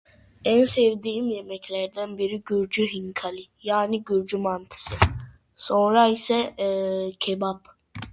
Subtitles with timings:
[0.45, 4.95] En sevdiğim yemeklerden biri Gürcü Hinkali, yani Gürcü mantısı,
[5.55, 6.55] sonra ise
[7.19, 7.61] kebap.